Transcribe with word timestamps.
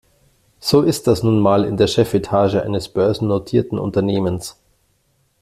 So 0.59 0.81
ist 0.81 1.05
das 1.05 1.21
nun 1.21 1.39
mal 1.39 1.63
in 1.63 1.77
der 1.77 1.85
Chefetage 1.85 2.55
eines 2.63 2.89
börsennotierten 2.89 3.77
Unternehmens. 3.77 4.59